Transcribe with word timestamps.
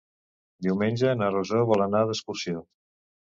Diumenge 0.67 1.11
na 1.19 1.27
Rosó 1.35 1.61
vol 1.73 1.85
anar 1.87 2.03
d'excursió. 2.13 2.65